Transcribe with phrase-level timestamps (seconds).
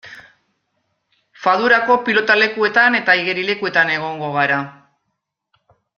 [1.43, 4.59] Fadurako pilotalekuetan eta igerilekuetan egongo gara.